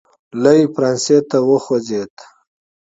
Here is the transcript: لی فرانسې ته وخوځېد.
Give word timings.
لی 0.43 0.59
فرانسې 0.73 1.17
ته 1.29 1.37
وخوځېد. 1.49 2.13